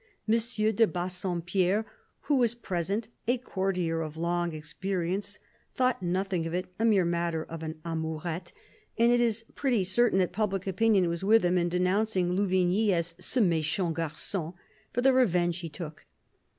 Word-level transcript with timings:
M. 0.27 0.33
de 0.37 0.87
Bassompierre, 0.87 1.85
who 2.21 2.37
was 2.37 2.55
present, 2.55 3.07
a 3.27 3.37
courtier 3.37 4.01
of 4.01 4.17
long 4.17 4.51
experience, 4.51 5.37
thought 5.75 6.01
nothing 6.01 6.47
of 6.47 6.55
it— 6.55 6.73
a 6.79 6.85
mere 6.85 7.05
matter 7.05 7.43
of 7.43 7.61
an 7.61 7.79
amourette— 7.85 8.51
and 8.97 9.11
it 9.11 9.19
is 9.19 9.45
pretty 9.53 9.83
certain 9.83 10.17
that 10.17 10.31
public 10.33 10.65
opinion 10.65 11.07
was 11.07 11.23
with 11.23 11.45
him 11.45 11.55
in 11.55 11.69
denouncing 11.69 12.31
Louvigny 12.35 12.91
as" 12.93 13.13
ce 13.19 13.37
m^chant 13.37 13.93
gargon" 13.93 14.53
for 14.91 15.01
the 15.01 15.13
revenge 15.13 15.59
he 15.59 15.69
took. 15.69 16.07